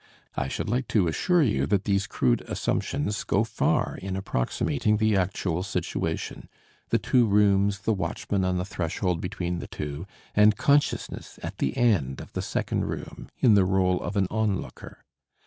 [0.33, 5.15] I should like to assure you that these crude assumptions go far in approximating the
[5.15, 6.49] actual situation
[6.89, 11.77] the two rooms, the watchman on the threshold between the two, and consciousness at the
[11.77, 15.05] end of the second room in the role of an onlooker.